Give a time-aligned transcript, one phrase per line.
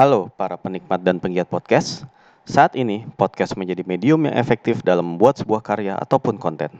[0.00, 2.08] Halo para penikmat dan penggiat podcast.
[2.48, 6.72] Saat ini, podcast menjadi medium yang efektif dalam membuat sebuah karya ataupun konten.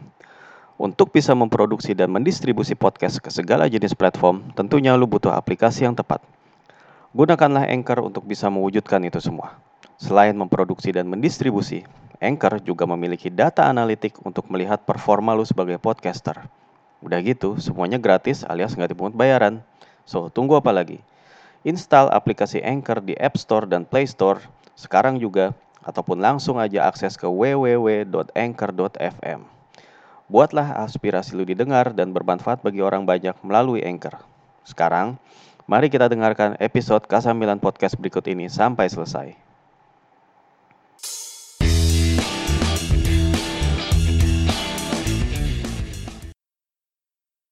[0.80, 5.92] Untuk bisa memproduksi dan mendistribusi podcast ke segala jenis platform, tentunya lu butuh aplikasi yang
[5.92, 6.24] tepat.
[7.12, 9.60] Gunakanlah Anchor untuk bisa mewujudkan itu semua.
[10.00, 11.84] Selain memproduksi dan mendistribusi,
[12.24, 16.40] Anchor juga memiliki data analitik untuk melihat performa lu sebagai podcaster.
[17.04, 19.60] Udah gitu, semuanya gratis alias nggak dipungut bayaran.
[20.08, 21.04] So, tunggu apa lagi?
[21.60, 24.40] Install aplikasi Anchor di App Store dan Play Store
[24.80, 25.52] sekarang juga
[25.84, 28.00] ataupun langsung aja akses ke www.anchor.fm.
[30.30, 34.24] Buatlah aspirasi lu didengar dan bermanfaat bagi orang banyak melalui Anchor.
[34.64, 35.18] Sekarang,
[35.68, 39.49] mari kita dengarkan episode Kasamilan Podcast berikut ini sampai selesai.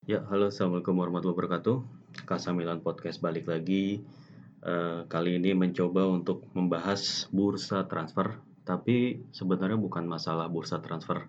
[0.08, 1.84] Ya, halo, assalamualaikum warahmatullahi wabarakatuh.
[2.24, 4.00] Kasamilan Podcast balik lagi.
[4.64, 11.28] Uh, kali ini mencoba untuk membahas bursa transfer, tapi sebenarnya bukan masalah bursa transfer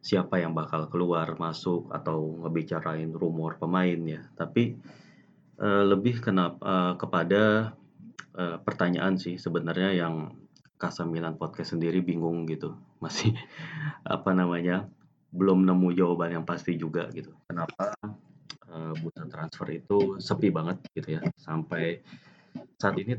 [0.00, 4.80] siapa yang bakal keluar masuk atau ngebicarain rumor pemain ya, tapi
[5.60, 7.42] uh, lebih kenapa uh, eh, kepada
[8.40, 10.32] uh, pertanyaan sih sebenarnya yang
[10.80, 12.72] Kasamilan Podcast sendiri bingung gitu,
[13.04, 13.36] masih
[14.16, 14.88] apa namanya
[15.34, 17.34] belum nemu jawaban yang pasti juga gitu.
[17.50, 17.90] Kenapa
[18.70, 21.98] uh, bursa transfer itu sepi banget gitu ya sampai
[22.78, 23.18] saat ini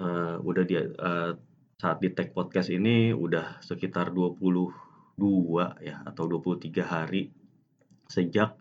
[0.00, 1.36] uh, udah dia uh,
[1.76, 5.20] saat di tag podcast ini udah sekitar 22
[5.84, 7.28] ya atau 23 hari
[8.08, 8.56] sejak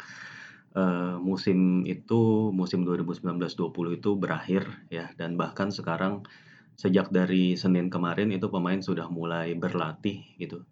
[0.75, 6.27] uh, musim itu musim 2019-20 itu berakhir ya dan bahkan sekarang
[6.75, 10.67] sejak dari Senin kemarin itu pemain sudah mulai berlatih gitu.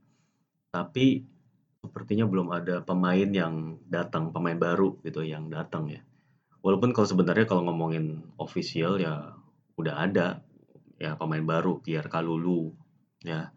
[0.67, 1.23] Tapi
[1.83, 5.99] sepertinya belum ada pemain yang datang, pemain baru gitu yang datang ya.
[6.63, 9.35] Walaupun kalau sebenarnya kalau ngomongin official ya
[9.75, 10.39] udah ada
[10.95, 12.71] ya pemain baru Pierre Kalulu
[13.27, 13.51] ya.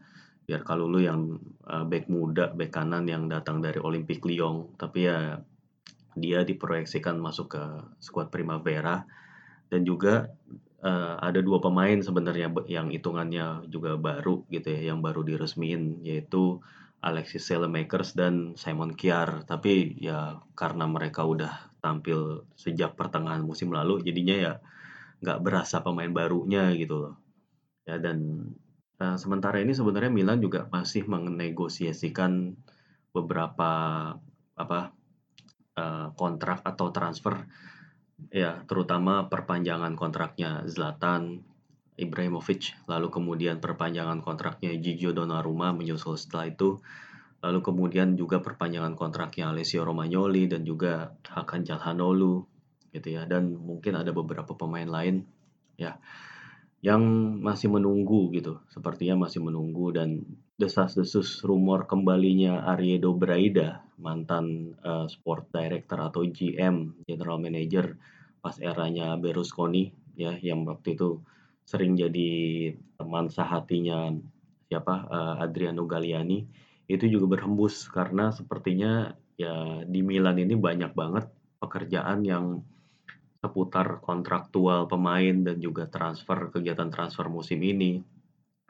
[0.46, 5.42] Pierre Kalulu yang uh, back muda, back kanan yang datang dari Olympic Lyon, tapi ya
[6.14, 7.62] dia diproyeksikan masuk ke
[7.98, 9.02] skuad Primavera
[9.66, 10.30] dan juga
[10.86, 16.62] uh, ada dua pemain sebenarnya yang hitungannya juga baru gitu ya, yang baru diresmiin yaitu
[17.06, 19.46] Alexis Selemakers dan Simon Kiar.
[19.46, 24.52] Tapi ya karena mereka udah tampil sejak pertengahan musim lalu, jadinya ya
[25.22, 27.14] nggak berasa pemain barunya gitu loh.
[27.86, 28.50] Ya dan
[28.98, 32.58] uh, sementara ini sebenarnya Milan juga masih menegosiasikan
[33.14, 33.70] beberapa
[34.58, 34.80] apa
[35.78, 37.46] uh, kontrak atau transfer
[38.32, 41.44] ya terutama perpanjangan kontraknya Zlatan
[41.96, 46.80] Ibrahimovic, lalu kemudian perpanjangan kontraknya Gigio Donnarumma menyusul setelah itu,
[47.40, 52.44] lalu kemudian juga perpanjangan kontraknya Alessio Romagnoli dan juga Hakan Calhanoglu
[52.92, 53.24] gitu ya.
[53.24, 55.24] Dan mungkin ada beberapa pemain lain
[55.80, 55.96] ya
[56.84, 57.02] yang
[57.40, 58.60] masih menunggu gitu.
[58.68, 60.22] Sepertinya masih menunggu dan
[60.60, 67.96] desas-desus rumor kembalinya Ariedo Braida mantan uh, sport director atau GM general manager
[68.40, 71.20] pas eranya Berlusconi ya yang waktu itu
[71.66, 72.30] sering jadi
[72.94, 74.14] teman sehatinya
[74.70, 76.46] siapa uh, Adriano Galliani
[76.86, 81.26] itu juga berhembus karena sepertinya ya di Milan ini banyak banget
[81.58, 82.62] pekerjaan yang
[83.42, 88.00] seputar kontraktual pemain dan juga transfer kegiatan transfer musim ini.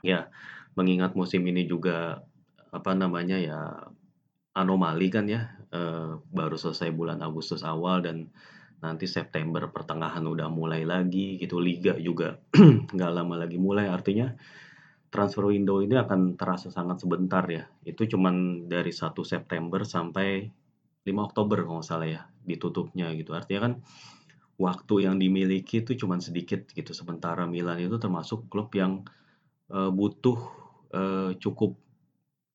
[0.01, 0.33] Ya
[0.77, 2.25] mengingat musim ini juga
[2.73, 3.61] apa namanya ya
[4.57, 8.33] anomali kan ya uh, baru selesai bulan Agustus awal dan
[8.81, 11.61] nanti September pertengahan udah mulai lagi gitu.
[11.61, 12.37] Liga juga
[12.95, 13.89] nggak lama lagi mulai.
[13.89, 14.33] Artinya
[15.09, 17.65] transfer window ini akan terasa sangat sebentar ya.
[17.87, 20.51] Itu cuman dari 1 September sampai
[21.07, 23.33] 5 Oktober kalau nggak salah ya ditutupnya gitu.
[23.33, 23.73] Artinya kan
[24.61, 26.93] waktu yang dimiliki itu cuman sedikit gitu.
[26.93, 29.07] Sementara Milan itu termasuk klub yang
[29.73, 30.39] uh, butuh
[30.93, 31.79] uh, cukup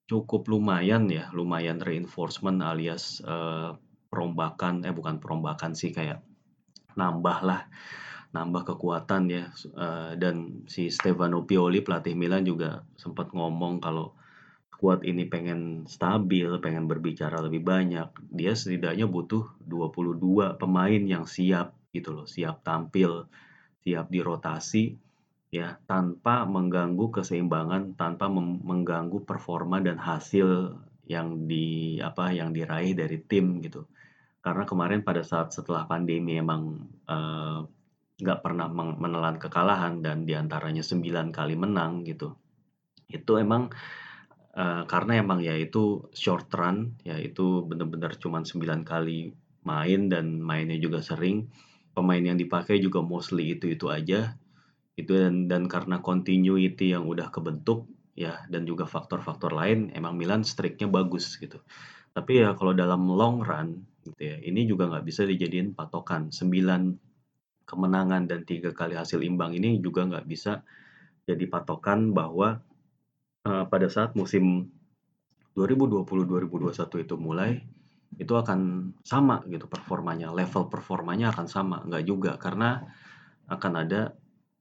[0.05, 1.31] cukup lumayan ya.
[1.33, 3.73] Lumayan reinforcement alias uh,
[4.11, 6.19] perombakan eh bukan perombakan sih kayak
[6.99, 7.71] nambah lah
[8.31, 9.43] nambah kekuatan ya
[9.75, 14.15] uh, dan si Stefano Pioli pelatih Milan juga sempat ngomong kalau
[14.81, 21.77] skuad ini pengen stabil, pengen berbicara lebih banyak, dia setidaknya butuh 22 pemain yang siap
[21.93, 23.29] gitu loh, siap tampil,
[23.85, 24.97] siap dirotasi
[25.53, 28.25] ya tanpa mengganggu keseimbangan, tanpa
[28.65, 30.73] mengganggu performa dan hasil
[31.05, 33.85] yang di apa yang diraih dari tim gitu.
[34.41, 37.61] Karena kemarin pada saat setelah pandemi emang uh,
[38.21, 42.37] nggak pernah menelan kekalahan dan di antaranya 9 kali menang gitu.
[43.09, 43.73] Itu emang
[44.57, 50.41] uh, karena emang ya itu short run, ya itu benar-benar cuma 9 kali main dan
[50.41, 51.49] mainnya juga sering.
[51.91, 54.37] Pemain yang dipakai juga mostly itu-itu aja.
[54.97, 60.45] Itu dan dan karena continuity yang udah kebentuk ya dan juga faktor-faktor lain emang Milan
[60.45, 61.61] streak-nya bagus gitu.
[62.11, 66.33] Tapi ya kalau dalam long run gitu ya, ini juga nggak bisa dijadiin patokan.
[66.33, 70.59] 9 kemenangan dan tiga kali hasil imbang ini juga nggak bisa
[71.23, 72.59] jadi patokan bahwa
[73.47, 74.67] uh, pada saat musim
[75.55, 77.63] 2020-2021 itu mulai
[78.19, 82.83] itu akan sama gitu performanya, level performanya akan sama, nggak juga karena
[83.47, 84.15] akan ada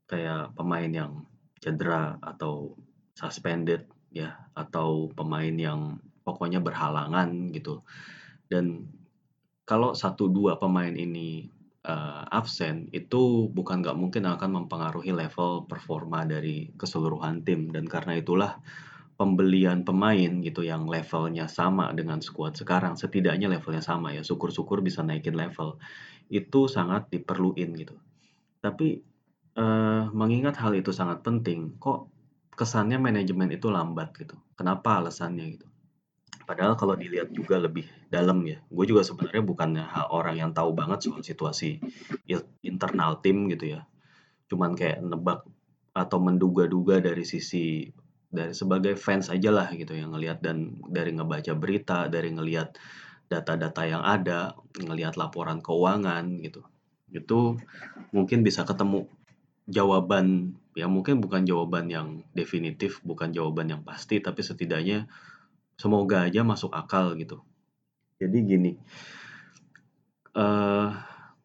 [0.06, 1.12] kayak pemain yang
[1.58, 2.78] cedera atau
[3.14, 7.82] suspended ya atau pemain yang pokoknya berhalangan gitu.
[8.46, 8.86] Dan
[9.70, 11.46] kalau satu dua pemain ini
[11.86, 18.18] uh, absen itu bukan nggak mungkin akan mempengaruhi level performa dari keseluruhan tim dan karena
[18.18, 18.58] itulah
[19.14, 25.06] pembelian pemain gitu yang levelnya sama dengan skuad sekarang setidaknya levelnya sama ya syukur-syukur bisa
[25.06, 25.78] naikin level
[26.26, 27.94] itu sangat diperluin gitu
[28.58, 29.06] tapi
[29.56, 32.06] uh, mengingat hal itu sangat penting, kok
[32.54, 34.36] kesannya manajemen itu lambat gitu.
[34.54, 35.66] Kenapa alasannya gitu?
[36.50, 41.06] Padahal kalau dilihat juga lebih dalam ya, gue juga sebenarnya bukannya orang yang tahu banget
[41.06, 41.78] soal situasi
[42.66, 43.86] internal tim gitu ya.
[44.50, 45.46] Cuman kayak nebak
[45.94, 47.86] atau menduga-duga dari sisi
[48.26, 52.74] dari sebagai fans aja lah gitu yang ngelihat dan dari ngebaca berita, dari ngelihat
[53.30, 56.66] data-data yang ada, ngelihat laporan keuangan gitu.
[57.14, 57.62] Itu
[58.10, 59.06] mungkin bisa ketemu
[59.70, 65.06] jawaban ya mungkin bukan jawaban yang definitif, bukan jawaban yang pasti, tapi setidaknya
[65.80, 67.40] semoga aja masuk akal gitu.
[68.20, 68.72] Jadi gini,
[70.36, 70.92] uh,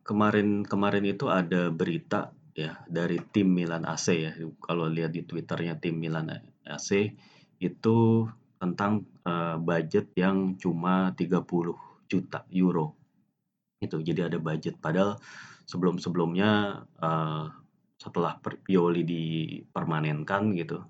[0.04, 5.80] kemarin kemarin itu ada berita ya dari tim Milan AC ya, kalau lihat di Twitternya
[5.80, 6.28] tim Milan
[6.68, 7.16] AC
[7.64, 8.28] itu
[8.60, 11.48] tentang uh, budget yang cuma 30
[12.12, 13.00] juta euro.
[13.80, 15.16] Itu jadi ada budget padahal
[15.64, 17.46] sebelum-sebelumnya uh,
[17.96, 20.84] setelah Pioli dipermanenkan gitu,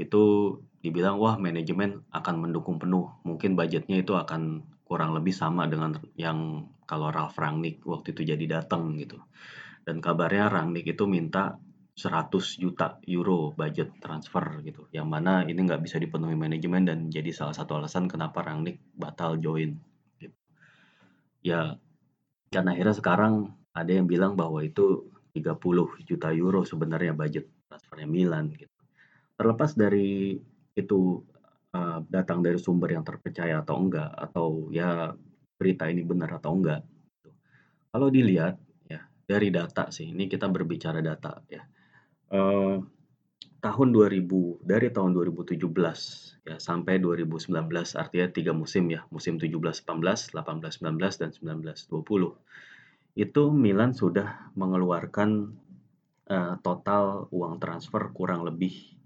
[0.00, 3.12] itu dibilang wah manajemen akan mendukung penuh.
[3.28, 8.60] Mungkin budgetnya itu akan kurang lebih sama dengan yang kalau Ralf Rangnick waktu itu jadi
[8.60, 9.20] datang gitu.
[9.84, 11.60] Dan kabarnya Rangnick itu minta
[12.00, 14.88] 100 juta euro budget transfer gitu.
[14.88, 19.36] Yang mana ini nggak bisa dipenuhi manajemen dan jadi salah satu alasan kenapa Rangnick batal
[19.36, 19.76] join.
[20.16, 20.34] Gitu.
[21.44, 21.76] Ya,
[22.48, 28.50] dan akhirnya sekarang ada yang bilang bahwa itu 30 juta euro sebenarnya budget transfernya Milan
[28.56, 28.69] gitu.
[29.40, 30.36] Terlepas dari
[30.76, 31.00] itu
[31.72, 35.16] uh, datang dari sumber yang terpercaya atau enggak atau ya
[35.56, 36.84] berita ini benar atau enggak.
[36.84, 37.30] Gitu.
[37.88, 41.64] Kalau dilihat ya dari data sih, ini kita berbicara data ya.
[42.28, 42.84] Uh,
[43.60, 45.60] tahun 2000 dari tahun 2017
[46.48, 47.52] ya sampai 2019
[48.00, 54.48] artinya tiga musim ya musim 17 18 18 19 dan 19 20 itu Milan sudah
[54.56, 55.52] mengeluarkan
[56.32, 58.99] uh, total uang transfer kurang lebih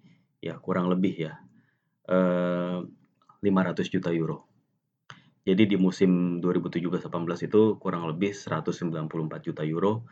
[0.45, 1.41] ya kurang lebih ya
[2.13, 2.79] eh,
[3.45, 4.49] 500 juta euro.
[5.45, 10.09] Jadi di musim 2017-18 itu kurang lebih 194 juta euro,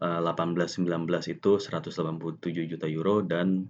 [0.00, 0.88] uh, 18-19
[1.28, 3.68] itu 187 juta euro dan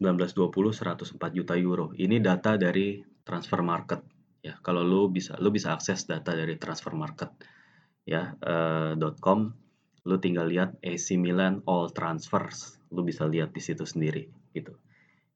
[0.00, 1.92] 19-20 104 juta euro.
[1.92, 4.00] Ini data dari transfer market
[4.40, 4.56] ya.
[4.64, 7.28] Kalau lu bisa lu bisa akses data dari transfer market
[8.08, 9.52] ya uh, .com
[10.02, 14.74] lu tinggal lihat AC Milan all transfers lu bisa lihat di situ sendiri gitu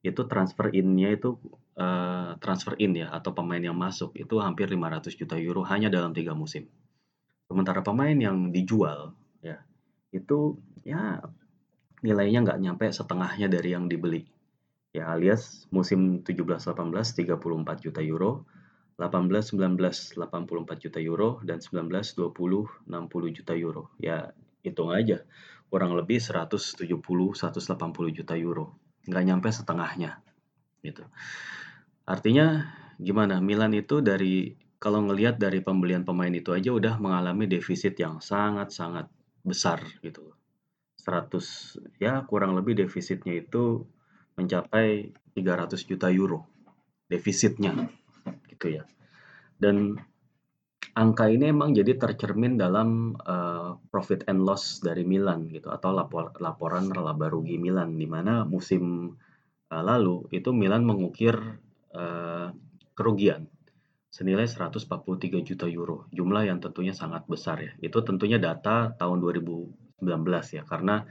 [0.05, 1.37] itu transfer innya itu
[1.77, 6.13] uh, transfer in ya atau pemain yang masuk itu hampir 500 juta euro hanya dalam
[6.13, 6.69] tiga musim
[7.49, 9.61] sementara pemain yang dijual ya
[10.13, 11.21] itu ya
[12.05, 14.29] nilainya nggak nyampe setengahnya dari yang dibeli
[14.93, 16.61] ya alias musim 17-18
[17.25, 18.45] 34 juta euro
[18.97, 19.77] 18-19
[20.17, 23.93] 84 juta euro dan 19-20 60 juta euro.
[24.01, 24.33] Ya
[24.65, 25.21] hitung aja
[25.69, 28.73] kurang lebih 170 180 juta euro.
[29.07, 30.19] Nggak nyampe setengahnya
[30.83, 31.07] gitu.
[32.07, 32.67] Artinya
[32.99, 33.39] gimana?
[33.41, 39.09] Milan itu dari kalau ngelihat dari pembelian pemain itu aja udah mengalami defisit yang sangat-sangat
[39.41, 40.35] besar gitu.
[41.01, 43.87] 100 ya kurang lebih defisitnya itu
[44.35, 46.45] mencapai 300 juta euro
[47.07, 47.73] defisitnya
[48.51, 48.83] gitu ya.
[49.57, 49.97] Dan
[50.97, 56.33] angka ini emang jadi tercermin dalam uh, profit and loss dari Milan gitu atau lapor,
[56.41, 59.13] laporan laba rugi Milan di mana musim
[59.69, 61.37] uh, lalu itu Milan mengukir
[61.93, 62.49] uh,
[62.97, 63.45] kerugian
[64.09, 66.09] senilai 143 juta euro.
[66.09, 67.71] Jumlah yang tentunya sangat besar ya.
[67.77, 70.01] Itu tentunya data tahun 2019
[70.57, 71.05] ya karena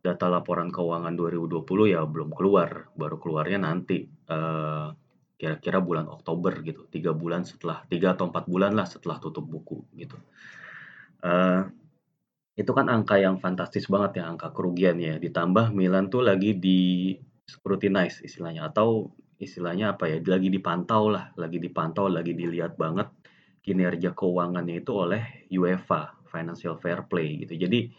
[0.00, 2.88] data laporan keuangan 2020 ya belum keluar.
[2.96, 4.88] Baru keluarnya nanti uh,
[5.38, 9.86] kira-kira bulan Oktober gitu tiga bulan setelah tiga atau empat bulan lah setelah tutup buku
[9.94, 10.18] gitu
[11.22, 11.62] uh,
[12.58, 15.22] Itu kan angka yang fantastis banget ya, angka kerugiannya.
[15.22, 17.14] Ditambah Milan tuh lagi di
[17.46, 23.06] scrutinize istilahnya atau istilahnya apa ya, lagi dipantau lah, lagi dipantau, lagi dilihat banget
[23.62, 27.54] kinerja keuangannya itu oleh UEFA, Financial Fair Play gitu.
[27.54, 27.94] Jadi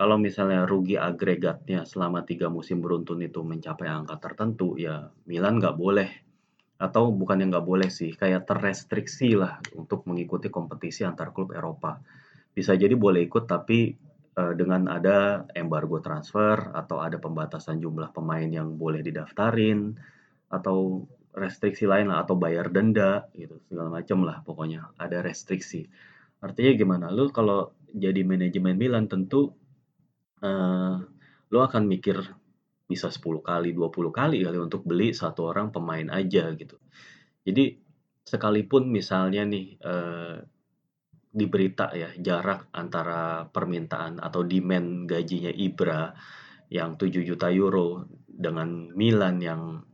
[0.00, 5.76] kalau misalnya rugi agregatnya selama tiga musim beruntun itu mencapai angka tertentu, ya Milan nggak
[5.76, 6.27] boleh
[6.78, 11.98] atau bukan yang nggak boleh sih, kayak terrestriksi lah untuk mengikuti kompetisi antar klub Eropa.
[12.54, 13.98] Bisa jadi boleh ikut tapi
[14.38, 19.98] uh, dengan ada embargo transfer atau ada pembatasan jumlah pemain yang boleh didaftarin
[20.48, 21.02] atau
[21.34, 25.90] restriksi lain lah atau bayar denda gitu segala macam lah pokoknya ada restriksi.
[26.38, 27.06] Artinya gimana?
[27.10, 29.50] Lu kalau jadi manajemen Milan tentu
[30.46, 30.96] uh,
[31.48, 32.37] lu akan mikir
[32.88, 36.80] bisa 10 kali 20 kali kali untuk beli satu orang pemain aja gitu.
[37.44, 37.76] Jadi
[38.24, 40.40] sekalipun misalnya nih uh,
[41.28, 46.16] di berita ya jarak antara permintaan atau demand gajinya Ibra
[46.72, 49.84] yang 7 juta euro dengan Milan yang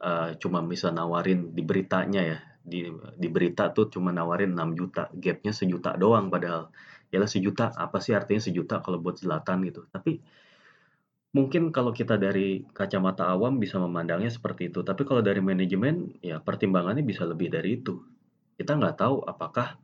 [0.00, 5.08] uh, cuma bisa nawarin di beritanya ya di, di berita tuh cuma nawarin 6 juta
[5.12, 6.72] gapnya sejuta doang padahal.
[7.10, 9.90] Ya sejuta apa sih artinya sejuta kalau buat Zlatan gitu?
[9.90, 10.22] Tapi
[11.30, 16.42] mungkin kalau kita dari kacamata awam bisa memandangnya seperti itu tapi kalau dari manajemen ya
[16.42, 18.02] pertimbangannya bisa lebih dari itu
[18.60, 19.80] kita nggak tahu apakah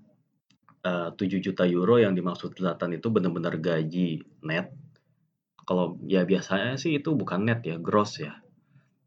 [0.86, 4.70] uh, juta euro yang dimaksud Zlatan itu benar-benar gaji net.
[5.66, 8.38] Kalau ya biasanya sih itu bukan net ya, gross ya.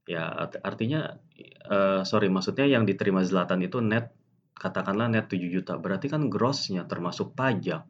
[0.09, 0.27] Ya
[0.65, 1.21] artinya,
[1.69, 4.11] uh, sorry maksudnya yang diterima Zlatan itu net,
[4.57, 7.85] katakanlah net 7 juta, berarti kan grossnya termasuk pajak.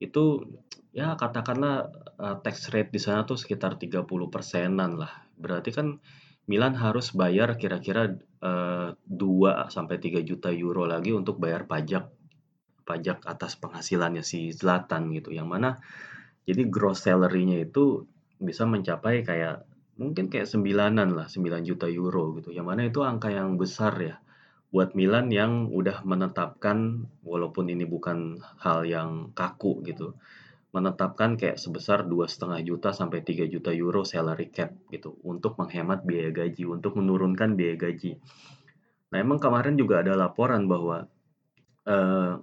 [0.00, 0.48] Itu
[0.90, 5.12] ya katakanlah, uh, tax rate di sana tuh sekitar 30 persenan lah.
[5.36, 6.00] Berarti kan
[6.50, 8.10] Milan harus bayar kira-kira,
[8.42, 12.10] uh, 2 sampai 3 juta euro lagi untuk bayar pajak
[12.82, 15.30] pajak atas penghasilannya si Zlatan gitu.
[15.30, 15.70] Yang mana
[16.48, 18.08] jadi gross salary-nya itu
[18.40, 19.68] bisa mencapai kayak
[20.00, 22.50] mungkin kayak sembilanan lah 9 juta euro gitu.
[22.50, 24.16] Yang mana itu angka yang besar ya
[24.70, 30.14] buat Milan yang udah menetapkan walaupun ini bukan hal yang kaku gitu
[30.70, 36.06] menetapkan kayak sebesar dua setengah juta sampai 3 juta euro salary cap gitu untuk menghemat
[36.06, 38.22] biaya gaji untuk menurunkan biaya gaji.
[39.10, 41.10] Nah emang kemarin juga ada laporan bahwa
[41.90, 42.38] uh,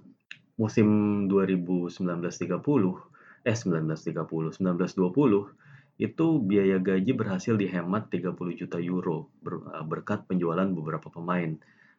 [0.60, 0.88] musim
[1.32, 2.60] 2019-30
[3.48, 11.08] eh 1930 1920 itu biaya gaji berhasil dihemat 30 juta euro eh, berkat penjualan beberapa
[11.08, 11.56] pemain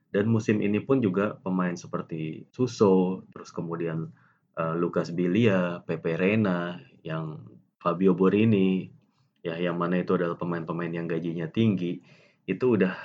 [0.09, 4.09] dan musim ini pun juga pemain seperti Suso terus kemudian
[4.57, 7.39] uh, Lucas Bilia, Pepe Reina, yang
[7.79, 8.91] Fabio Borini
[9.39, 12.03] ya yang mana itu adalah pemain-pemain yang gajinya tinggi
[12.43, 12.95] itu udah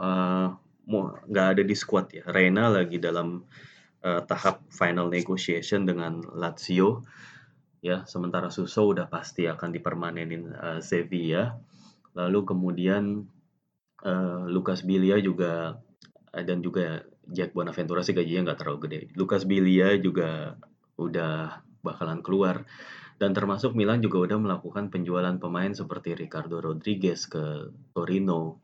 [0.00, 0.48] uh,
[1.28, 2.24] nggak ada di squad ya.
[2.30, 3.44] Reina lagi dalam
[4.02, 7.04] uh, tahap final negotiation dengan Lazio.
[7.82, 11.58] Ya sementara Suso udah pasti akan dipermanenin uh, Sevilla.
[12.14, 13.26] Lalu kemudian
[14.06, 15.91] uh, Lucas Bilia juga uh,
[16.32, 19.00] dan juga Jack Bonaventura sih gajinya nggak terlalu gede.
[19.20, 20.56] Lucas Bilia juga
[20.96, 22.64] udah bakalan keluar.
[23.20, 28.58] Dan termasuk Milan juga udah melakukan penjualan pemain seperti Ricardo Rodriguez ke Torino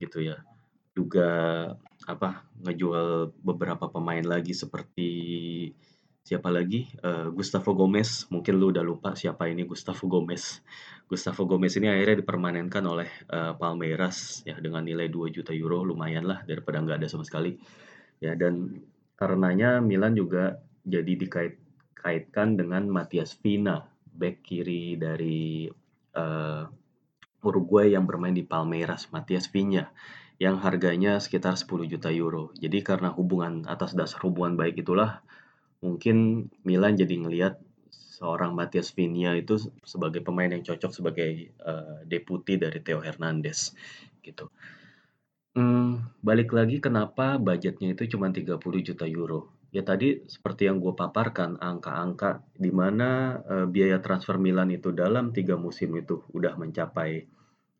[0.00, 0.40] gitu ya.
[0.96, 1.28] Juga
[2.08, 5.10] apa ngejual beberapa pemain lagi seperti
[6.22, 6.86] siapa lagi?
[7.00, 8.28] Uh, Gustavo Gomez.
[8.28, 10.60] Mungkin lu udah lupa siapa ini Gustavo Gomez.
[11.10, 15.82] Gustavo Gomez ini akhirnya dipermanenkan oleh uh, Palmeiras ya dengan nilai 2 juta euro.
[15.82, 17.58] Lumayan lah daripada nggak ada sama sekali.
[18.20, 18.84] Ya dan
[19.16, 25.68] karenanya Milan juga jadi dikait-kaitkan dengan Matias Vina back kiri dari
[26.16, 26.64] uh,
[27.40, 29.88] Uruguay yang bermain di Palmeiras Matias Vina
[30.40, 32.52] yang harganya sekitar 10 juta euro.
[32.56, 35.20] Jadi karena hubungan atas dasar hubungan baik itulah
[35.80, 37.60] mungkin Milan jadi ngelihat
[38.20, 43.72] seorang Matias Vinia itu sebagai pemain yang cocok sebagai uh, deputi dari Theo Hernandez
[44.20, 44.52] gitu.
[45.56, 49.50] Hmm, balik lagi kenapa budgetnya itu cuma 30 juta euro.
[49.72, 55.32] Ya tadi seperti yang gue paparkan angka-angka di mana uh, biaya transfer Milan itu dalam
[55.32, 57.26] tiga musim itu udah mencapai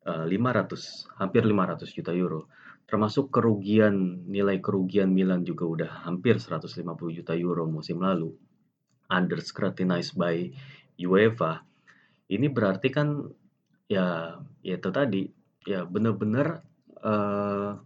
[0.00, 0.80] 500, eh,
[1.20, 2.48] hampir 500 juta euro.
[2.90, 6.82] Termasuk kerugian, nilai kerugian Milan juga udah hampir 150
[7.14, 8.34] juta euro musim lalu.
[9.06, 10.50] Under scrutinized by
[10.98, 11.62] UEFA.
[12.26, 13.30] Ini berarti kan
[13.86, 15.30] ya, ya itu tadi
[15.62, 16.66] ya benar-benar
[16.98, 17.78] uh,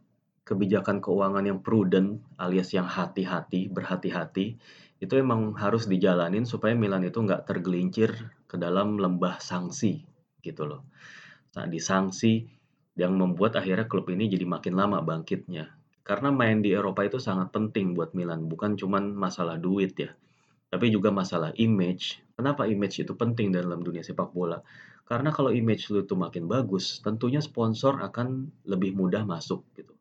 [0.45, 4.57] kebijakan keuangan yang prudent alias yang hati-hati, berhati-hati
[5.05, 10.01] itu emang harus dijalanin supaya Milan itu nggak tergelincir ke dalam lembah sanksi
[10.41, 10.89] gitu loh.
[11.57, 12.49] Nah, disanksi
[12.95, 15.71] yang membuat akhirnya klub ini jadi makin lama bangkitnya.
[16.05, 20.13] Karena main di Eropa itu sangat penting buat Milan, bukan cuma masalah duit ya.
[20.75, 22.19] tapi juga masalah image.
[22.35, 24.59] Kenapa image itu penting dalam dunia sepak bola?
[25.07, 29.95] Karena kalau image lu tuh makin bagus, tentunya sponsor akan lebih mudah masuk gitu.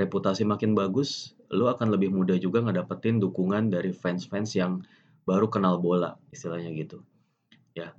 [0.00, 4.80] Reputasi makin bagus, lu akan lebih mudah juga ngedapetin dukungan dari fans-fans yang
[5.28, 7.04] baru kenal bola, istilahnya gitu.
[7.76, 7.92] Ya,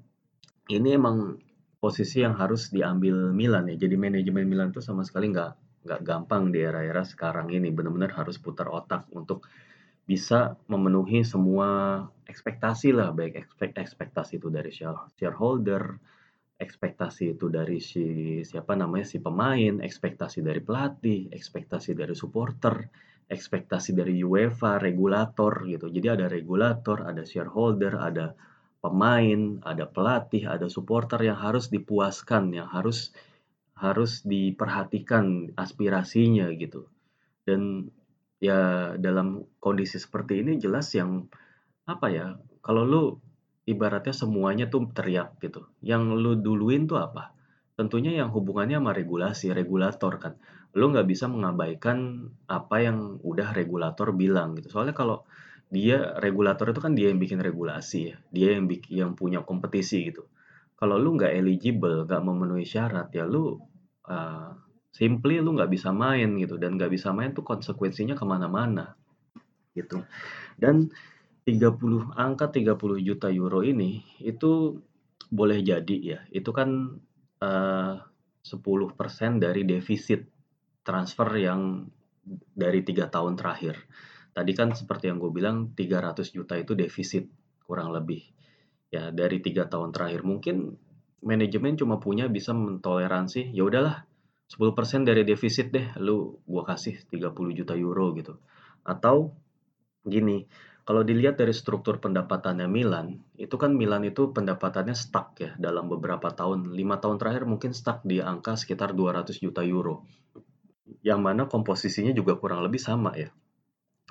[0.73, 1.37] ini emang
[1.85, 3.77] posisi yang harus diambil Milan ya.
[3.77, 7.69] Jadi manajemen Milan tuh sama sekali nggak nggak gampang di era-era sekarang ini.
[7.69, 9.45] Benar-benar harus putar otak untuk
[10.09, 13.37] bisa memenuhi semua ekspektasi lah, baik
[13.77, 14.73] ekspektasi itu dari
[15.17, 15.97] shareholder,
[16.57, 18.05] ekspektasi itu dari si
[18.41, 22.85] siapa namanya si pemain, ekspektasi dari pelatih, ekspektasi dari supporter,
[23.29, 25.89] ekspektasi dari UEFA, regulator gitu.
[25.89, 28.33] Jadi ada regulator, ada shareholder, ada
[28.85, 33.09] pemain, ada pelatih, ada supporter yang harus dipuaskan, yang harus
[33.73, 36.85] harus diperhatikan aspirasinya gitu.
[37.41, 37.89] Dan
[38.37, 41.25] ya dalam kondisi seperti ini jelas yang
[41.89, 42.37] apa ya?
[42.61, 43.03] Kalau lu
[43.65, 45.65] ibaratnya semuanya tuh teriak gitu.
[45.81, 47.33] Yang lu duluin tuh apa?
[47.75, 50.37] Tentunya yang hubungannya sama regulasi, regulator kan.
[50.77, 54.69] Lu nggak bisa mengabaikan apa yang udah regulator bilang gitu.
[54.71, 55.25] Soalnya kalau
[55.75, 58.17] dia regulator itu kan dia yang bikin regulasi ya.
[58.31, 60.23] Dia yang bikin yang punya kompetisi gitu.
[60.79, 63.59] Kalau lu nggak eligible, nggak memenuhi syarat ya lu
[64.07, 64.55] uh,
[64.95, 68.95] simply lu nggak bisa main gitu dan nggak bisa main tuh konsekuensinya ke mana-mana
[69.75, 70.07] gitu.
[70.55, 70.87] Dan
[71.45, 74.81] 30 angka 30 juta euro ini, itu
[75.29, 76.97] boleh jadi ya, itu kan,
[77.43, 77.93] uh,
[78.41, 80.25] sepuluh 10% dari defisit
[80.81, 81.85] transfer yang
[82.53, 83.77] dari tiga tahun terakhir.
[84.35, 87.31] Tadi kan seperti yang gue bilang 300 juta itu defisit,
[87.63, 88.19] kurang lebih.
[88.91, 90.27] Ya dari tiga tahun terakhir.
[90.27, 90.75] Mungkin
[91.23, 94.03] manajemen cuma punya bisa mentoleransi, ya udahlah
[94.45, 98.37] 10% dari defisit deh lu gua kasih 30 juta euro gitu.
[98.85, 99.33] Atau
[100.05, 100.45] gini,
[100.85, 106.29] kalau dilihat dari struktur pendapatannya Milan, itu kan Milan itu pendapatannya stuck ya dalam beberapa
[106.29, 106.77] tahun.
[106.77, 110.05] Lima tahun terakhir mungkin stuck di angka sekitar 200 juta euro.
[111.01, 113.33] Yang mana komposisinya juga kurang lebih sama ya.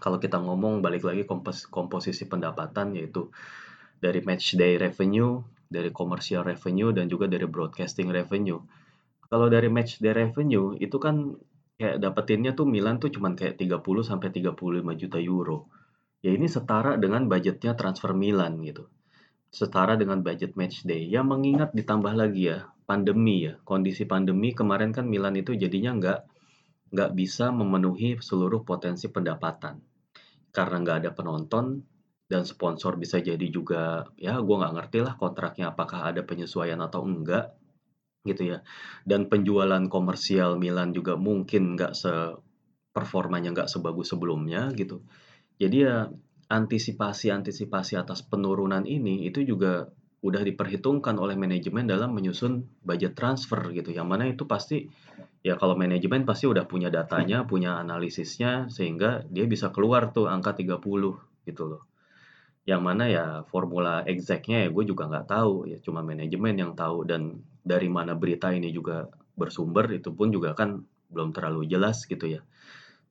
[0.04, 3.32] Kalau kita ngomong balik lagi kompos komposisi pendapatan yaitu
[4.04, 8.60] dari match day revenue, dari commercial revenue, dan juga dari broadcasting revenue.
[9.32, 11.32] Kalau dari match day revenue itu kan
[11.80, 15.72] kayak dapetinnya tuh Milan tuh cuman kayak 30 sampai 35 juta euro
[16.24, 18.88] Ya ini setara dengan budgetnya transfer Milan gitu.
[19.52, 21.04] Setara dengan budget match day.
[21.04, 23.60] Ya mengingat ditambah lagi ya pandemi ya.
[23.68, 26.20] Kondisi pandemi kemarin kan Milan itu jadinya nggak
[26.96, 29.84] nggak bisa memenuhi seluruh potensi pendapatan.
[30.54, 31.82] Karena nggak ada penonton
[32.30, 37.04] dan sponsor bisa jadi juga ya gue nggak ngerti lah kontraknya apakah ada penyesuaian atau
[37.04, 37.52] enggak
[38.24, 38.58] gitu ya.
[39.04, 42.12] Dan penjualan komersial Milan juga mungkin nggak se
[42.94, 45.02] performanya nggak sebagus sebelumnya gitu.
[45.58, 46.06] Jadi ya
[46.48, 49.90] antisipasi-antisipasi atas penurunan ini itu juga
[50.24, 53.92] udah diperhitungkan oleh manajemen dalam menyusun budget transfer gitu.
[53.92, 54.88] Yang mana itu pasti
[55.44, 60.56] ya kalau manajemen pasti udah punya datanya, punya analisisnya sehingga dia bisa keluar tuh angka
[60.56, 60.80] 30
[61.44, 61.84] gitu loh.
[62.64, 67.04] Yang mana ya formula exactnya ya gue juga nggak tahu ya cuma manajemen yang tahu
[67.04, 72.24] dan dari mana berita ini juga bersumber itu pun juga kan belum terlalu jelas gitu
[72.24, 72.40] ya.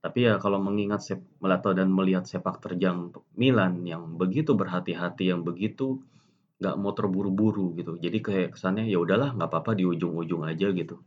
[0.02, 5.46] Tapi ya kalau mengingat sep atau dan melihat sepak terjang Milan yang begitu berhati-hati, yang
[5.46, 6.02] begitu
[6.64, 8.00] nggak mau terburu-buru gitu.
[8.00, 11.04] Jadi kayak kesannya ya udahlah nggak apa-apa di ujung-ujung aja gitu.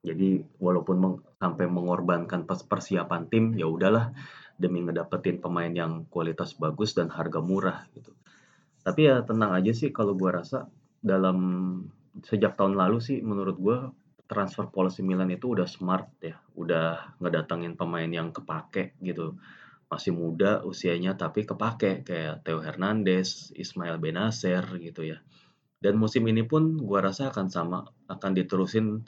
[0.00, 4.16] Jadi walaupun meng sampai mengorbankan persiapan tim, ya udahlah
[4.56, 8.16] demi ngedapetin pemain yang kualitas bagus dan harga murah gitu.
[8.80, 10.64] Tapi ya tenang aja sih kalau gua rasa
[11.04, 11.36] dalam
[12.24, 13.92] sejak tahun lalu sih menurut gua
[14.24, 19.36] transfer policy Milan itu udah smart ya, udah ngedatangin pemain yang kepake gitu.
[19.86, 25.22] Masih muda usianya tapi kepake kayak Theo Hernandez, Ismail Benacer gitu ya.
[25.78, 29.06] Dan musim ini pun gua rasa akan sama, akan diterusin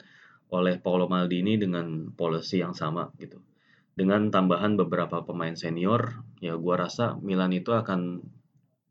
[0.49, 3.43] oleh Paolo Maldini dengan policy yang sama gitu.
[3.91, 8.23] Dengan tambahan beberapa pemain senior, ya gua rasa Milan itu akan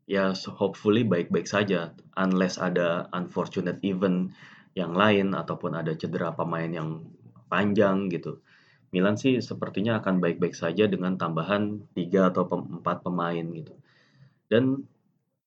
[0.09, 4.33] ya hopefully baik-baik saja unless ada unfortunate event
[4.73, 7.05] yang lain ataupun ada cedera pemain yang
[7.49, 8.41] panjang gitu.
[8.89, 13.73] Milan sih sepertinya akan baik-baik saja dengan tambahan 3 atau 4 pemain gitu.
[14.49, 14.89] Dan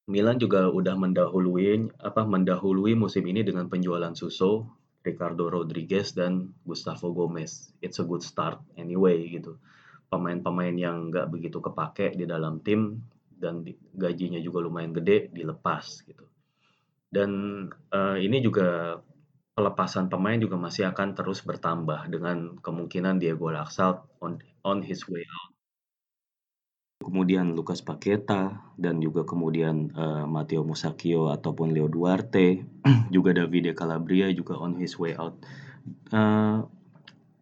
[0.06, 4.66] Milan juga udah mendahului apa mendahului musim ini dengan penjualan Suso,
[5.02, 7.74] Ricardo Rodriguez dan Gustavo Gomez.
[7.82, 9.58] It's a good start anyway gitu.
[10.10, 13.02] Pemain-pemain yang nggak begitu kepake di dalam tim
[13.34, 16.26] dan gajinya juga lumayan gede dilepas gitu.
[17.10, 17.30] Dan
[17.90, 18.98] uh, ini juga
[19.52, 25.24] pelepasan pemain juga masih akan terus bertambah dengan kemungkinan Diego Laxalt on on his way
[25.24, 25.50] out.
[27.02, 32.62] kemudian Lucas Paqueta dan juga kemudian uh, Matteo Musacchio ataupun Leo Duarte,
[33.14, 35.34] juga Davide Calabria juga on his way out.
[36.14, 36.62] Uh,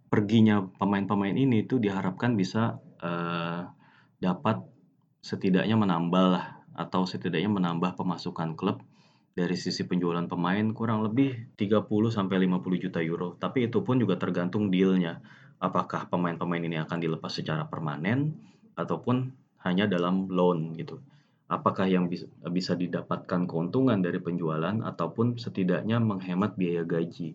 [0.08, 3.68] perginya pemain-pemain ini itu diharapkan bisa uh,
[4.16, 4.64] dapat
[5.20, 8.80] setidaknya menambah lah atau setidaknya menambah pemasukan klub
[9.30, 13.38] dari sisi penjualan pemain kurang lebih 30 sampai 50 juta euro.
[13.38, 15.22] Tapi itu pun juga tergantung dealnya.
[15.60, 18.34] Apakah pemain-pemain ini akan dilepas secara permanen
[18.74, 19.30] ataupun
[19.62, 20.98] hanya dalam loan gitu.
[21.50, 27.34] Apakah yang bisa, didapatkan keuntungan dari penjualan ataupun setidaknya menghemat biaya gaji.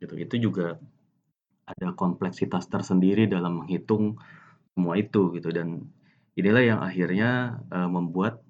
[0.00, 0.14] Gitu.
[0.16, 0.80] Itu juga
[1.68, 4.18] ada kompleksitas tersendiri dalam menghitung
[4.74, 5.86] semua itu gitu dan
[6.34, 8.42] inilah yang akhirnya uh, membuat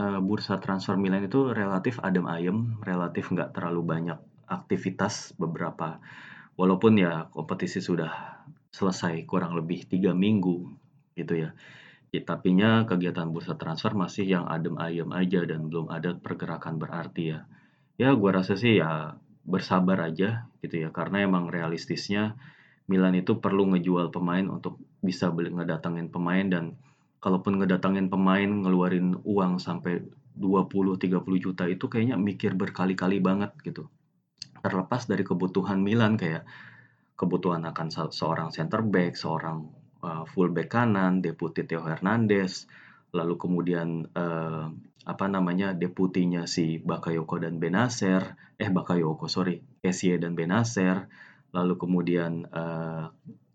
[0.00, 5.98] uh, bursa transfer Milan itu relatif adem ayem, relatif nggak terlalu banyak aktivitas beberapa
[6.54, 10.70] walaupun ya kompetisi sudah selesai kurang lebih tiga minggu
[11.18, 11.50] gitu ya
[12.14, 17.34] Ya, tapinya kegiatan bursa transfer masih yang adem ayem aja dan belum ada pergerakan berarti
[17.34, 17.42] ya.
[17.98, 22.38] Ya gua rasa sih ya bersabar aja gitu ya karena emang realistisnya
[22.86, 26.78] Milan itu perlu ngejual pemain untuk bisa beli ngedatangin pemain dan
[27.24, 30.04] kalaupun ngedatangin pemain ngeluarin uang sampai
[30.36, 33.88] 20-30 juta itu kayaknya mikir berkali-kali banget gitu.
[34.60, 36.44] Terlepas dari kebutuhan Milan kayak
[37.16, 39.72] kebutuhan akan seorang center back, seorang
[40.04, 42.68] uh, fullback kanan, deputi Theo Hernandez,
[43.16, 44.68] lalu kemudian uh,
[45.08, 51.08] apa namanya deputinya si Bakayoko dan Benacer, eh Bakayoko sorry, Kessie dan Benacer,
[51.56, 53.08] lalu kemudian uh,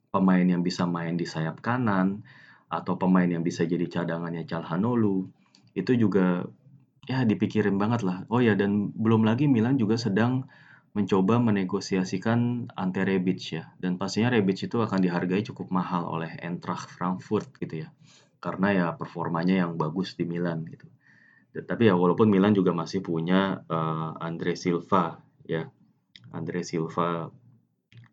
[0.10, 2.26] pemain yang bisa main di sayap kanan
[2.70, 5.26] atau pemain yang bisa jadi cadangannya Calhanoglu
[5.74, 6.46] itu juga
[7.10, 8.24] ya dipikirin banget lah.
[8.30, 10.46] Oh ya dan belum lagi Milan juga sedang
[10.94, 13.74] mencoba menegosiasikan Ante Rebic ya.
[13.82, 17.90] Dan pastinya Rebic itu akan dihargai cukup mahal oleh Eintracht Frankfurt gitu ya.
[18.38, 20.86] Karena ya performanya yang bagus di Milan gitu.
[21.50, 25.66] Tapi ya walaupun Milan juga masih punya uh, Andre Silva ya.
[26.30, 27.26] Andre Silva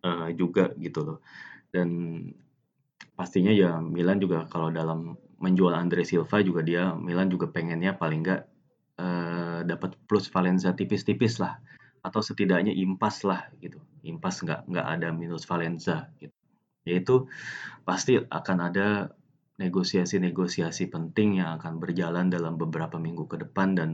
[0.01, 1.19] uh, juga gitu loh.
[1.69, 2.25] Dan
[3.17, 8.21] pastinya ya Milan juga kalau dalam menjual Andre Silva juga dia Milan juga pengennya paling
[8.25, 8.43] nggak
[9.01, 11.61] uh, dapat plus Valencia tipis-tipis lah
[12.05, 13.83] atau setidaknya impas lah gitu.
[14.07, 16.33] Impas nggak nggak ada minus Valenza gitu.
[16.87, 17.27] Yaitu
[17.83, 19.11] pasti akan ada
[19.57, 23.91] negosiasi-negosiasi penting yang akan berjalan dalam beberapa minggu ke depan dan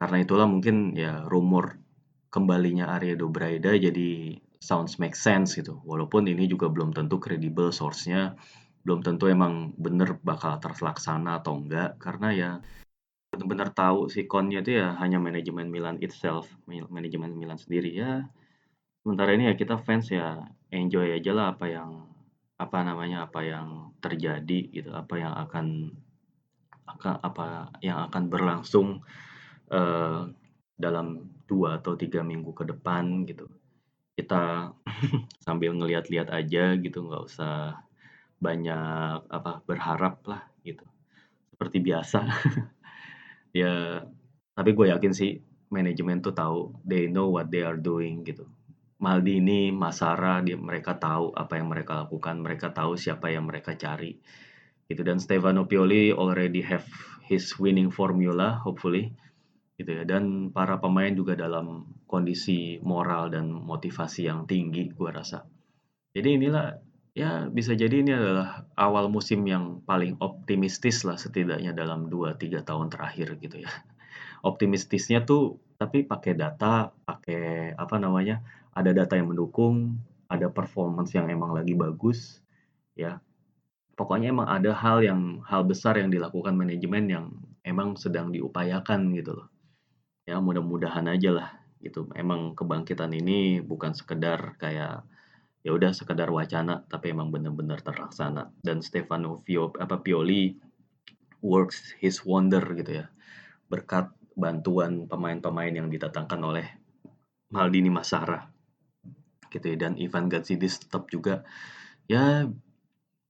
[0.00, 1.76] karena itulah mungkin ya rumor
[2.32, 8.34] kembalinya Arya Braida jadi sounds make sense gitu walaupun ini juga belum tentu kredibel source-nya
[8.82, 12.50] belum tentu emang bener bakal terlaksana atau enggak karena ya
[13.28, 18.24] benar-benar tahu si konnya itu ya hanya manajemen Milan itself, manajemen Milan sendiri ya.
[19.04, 22.08] Sementara ini ya kita fans ya enjoy aja lah apa yang
[22.58, 25.94] apa namanya apa yang terjadi gitu, apa yang akan
[26.88, 27.46] akan apa
[27.84, 29.04] yang akan berlangsung
[29.70, 30.26] uh,
[30.74, 33.46] dalam dua atau tiga minggu ke depan gitu.
[34.18, 34.74] Kita
[35.46, 37.78] sambil ngeliat-liat aja gitu, nggak usah
[38.42, 40.82] banyak apa berharap lah gitu.
[41.54, 42.20] Seperti biasa.
[43.56, 44.04] Ya,
[44.52, 45.40] tapi gue yakin sih
[45.72, 48.44] manajemen tuh tahu, they know what they are doing gitu.
[49.00, 54.20] Maldini, Masara, dia mereka tahu apa yang mereka lakukan, mereka tahu siapa yang mereka cari.
[54.84, 56.84] Gitu dan Stefano Pioli already have
[57.28, 59.12] his winning formula hopefully
[59.78, 65.46] gitu ya dan para pemain juga dalam kondisi moral dan motivasi yang tinggi gue rasa.
[66.12, 66.66] Jadi inilah
[67.18, 72.94] Ya, bisa jadi ini adalah awal musim yang paling optimistis lah setidaknya dalam 2-3 tahun
[72.94, 73.70] terakhir gitu ya.
[74.48, 78.38] Optimistisnya tuh tapi pakai data, pakai apa namanya,
[78.70, 79.98] ada data yang mendukung,
[80.30, 82.38] ada performance yang emang lagi bagus,
[82.94, 83.18] ya.
[83.98, 87.24] Pokoknya emang ada hal yang hal besar yang dilakukan manajemen yang
[87.66, 89.50] emang sedang diupayakan gitu loh.
[90.28, 91.48] Ya mudah-mudahan aja lah
[91.80, 92.04] gitu.
[92.12, 95.08] Emang kebangkitan ini bukan sekedar kayak
[95.64, 98.52] ya udah sekedar wacana tapi emang benar-benar terlaksana.
[98.60, 100.52] Dan Stefano Vio, apa Pioli
[101.40, 103.06] works his wonder gitu ya.
[103.72, 106.66] Berkat bantuan pemain-pemain yang ditatangkan oleh
[107.48, 108.52] Maldini Masara
[109.48, 111.40] gitu ya dan Ivan Gazidis tetap juga
[112.04, 112.44] ya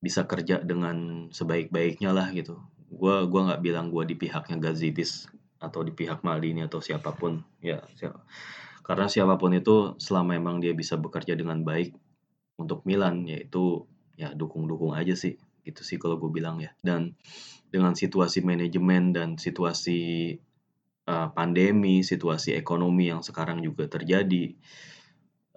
[0.02, 2.58] bisa kerja dengan sebaik-baiknya lah gitu.
[2.90, 7.42] Gue gua nggak bilang gue di pihaknya Gazidis atau di pihak Maldini atau siapa pun
[7.58, 8.22] ya siapa
[8.88, 11.92] karena siapa pun itu selama emang dia bisa bekerja dengan baik
[12.56, 13.84] untuk Milan yaitu
[14.16, 15.36] ya dukung-dukung aja sih.
[15.60, 16.72] Gitu sih kalau gue bilang ya.
[16.80, 17.12] Dan
[17.68, 20.32] dengan situasi manajemen dan situasi
[21.04, 24.56] uh, pandemi situasi ekonomi yang sekarang juga terjadi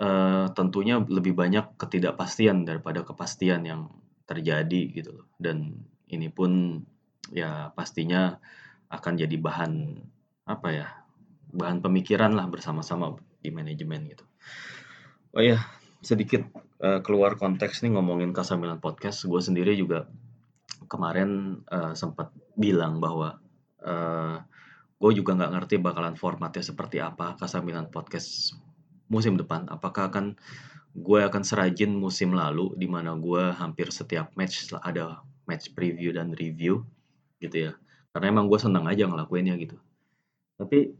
[0.03, 3.81] uh, tentunya lebih banyak ketidakpastian daripada kepastian yang
[4.27, 5.27] terjadi gitu loh.
[5.39, 6.83] Dan ini pun
[7.31, 8.43] ya pastinya
[8.91, 10.03] akan jadi bahan
[10.45, 10.87] apa ya
[11.55, 14.25] bahan pemikiran lah bersama-sama di manajemen gitu.
[15.31, 15.63] Oh ya
[16.03, 16.43] sedikit
[16.83, 20.09] uh, keluar konteks nih ngomongin Kasamilan podcast, gue sendiri juga
[20.89, 23.39] kemarin uh, sempat bilang bahwa
[23.85, 24.43] uh,
[25.01, 28.57] gue juga nggak ngerti bakalan formatnya seperti apa Kasamilan podcast
[29.07, 29.71] musim depan.
[29.71, 30.35] Apakah akan
[30.91, 36.35] gue akan serajin musim lalu di mana gue hampir setiap match ada match preview dan
[36.35, 36.83] review
[37.39, 37.73] gitu ya.
[38.11, 39.79] Karena emang gue senang aja ngelakuinnya gitu.
[40.59, 40.91] Tapi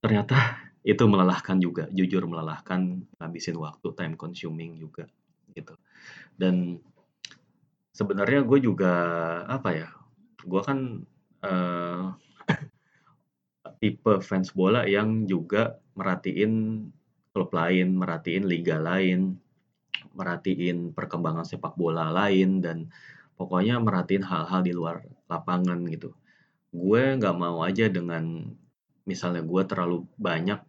[0.00, 0.36] ternyata
[0.92, 5.04] itu melelahkan juga, jujur melelahkan, ngabisin waktu, time consuming juga
[5.52, 5.74] gitu.
[6.38, 6.78] Dan
[7.92, 8.92] sebenarnya gue juga
[9.50, 9.88] apa ya,
[10.40, 11.04] gue kan
[11.44, 12.16] uh,
[13.82, 16.86] tipe fans bola yang juga merhatiin
[17.34, 19.36] klub lain, merhatiin liga lain,
[20.16, 22.90] merhatiin perkembangan sepak bola lain dan
[23.38, 26.12] pokoknya merhatiin hal-hal di luar lapangan gitu.
[26.70, 28.46] Gue nggak mau aja dengan
[29.02, 30.60] misalnya gue terlalu banyak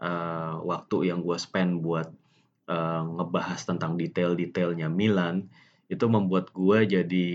[0.00, 2.08] uh, waktu yang gue spend buat
[2.70, 5.52] uh, ngebahas tentang detail-detailnya Milan
[5.90, 7.28] itu membuat gue jadi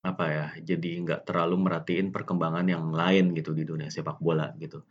[0.00, 4.84] apa ya jadi nggak terlalu merhatiin perkembangan yang lain gitu di dunia sepak bola gitu.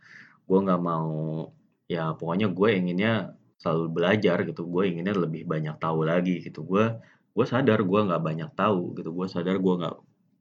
[0.46, 1.46] Gue nggak mau
[1.90, 3.12] ya pokoknya gue inginnya
[3.60, 6.66] selalu belajar gitu gue inginnya lebih banyak tahu lagi gitu.
[6.66, 6.98] Gue
[7.30, 9.96] gue sadar gue nggak banyak tahu gitu gue sadar gue nggak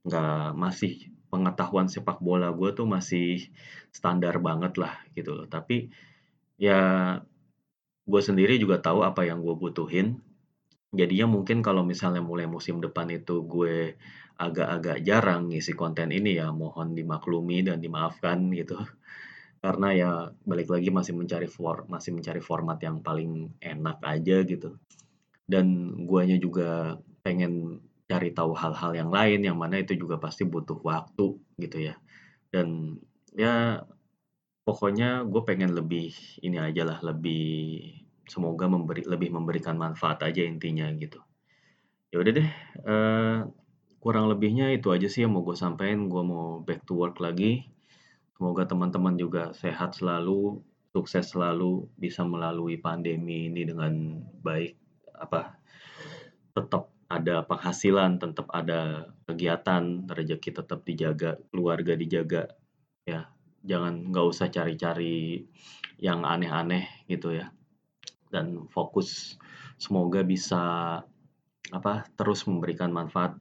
[0.10, 3.50] nggak masih pengetahuan sepak bola gue tuh masih
[3.94, 5.94] standar banget lah gitu loh tapi
[6.58, 6.80] ya
[8.10, 10.20] gue sendiri juga tahu apa yang gue butuhin
[10.90, 13.94] jadinya mungkin kalau misalnya mulai musim depan itu gue
[14.40, 18.80] agak-agak jarang ngisi konten ini ya mohon dimaklumi dan dimaafkan gitu.
[19.60, 20.12] Karena ya
[20.48, 24.80] balik lagi masih mencari for masih mencari format yang paling enak aja gitu.
[25.44, 30.82] Dan guanya juga pengen cari tahu hal-hal yang lain yang mana itu juga pasti butuh
[30.82, 31.96] waktu gitu ya.
[32.50, 32.98] Dan
[33.38, 33.86] ya
[34.66, 36.10] pokoknya gue pengen lebih
[36.42, 37.86] ini aja lah lebih
[38.26, 41.22] semoga memberi lebih memberikan manfaat aja intinya gitu.
[42.10, 42.50] Ya udah deh,
[42.90, 43.46] uh,
[44.00, 47.68] kurang lebihnya itu aja sih yang mau gue sampaikan gue mau back to work lagi
[48.40, 50.64] semoga teman-teman juga sehat selalu
[50.96, 54.80] sukses selalu bisa melalui pandemi ini dengan baik
[55.20, 55.60] apa
[56.56, 62.54] tetap ada penghasilan tetap ada kegiatan rezeki tetap dijaga keluarga dijaga
[63.04, 63.26] ya
[63.66, 65.44] jangan nggak usah cari-cari
[65.98, 67.50] yang aneh-aneh gitu ya
[68.30, 69.42] dan fokus
[69.82, 70.62] semoga bisa
[71.70, 73.36] apa terus memberikan manfaat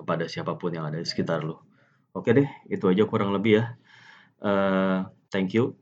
[0.00, 1.66] kepada siapa pun yang ada di sekitar lo.
[2.16, 3.64] Oke deh, itu aja kurang lebih ya.
[4.40, 5.76] Uh, thank you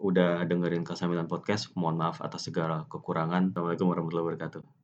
[0.00, 1.70] udah dengerin Kasamilan Podcast.
[1.76, 3.52] Mohon maaf atas segala kekurangan.
[3.52, 4.79] Assalamualaikum warahmatullahi wabarakatuh.